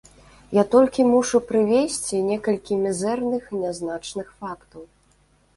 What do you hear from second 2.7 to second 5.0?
мізэрных, нязначных фактаў.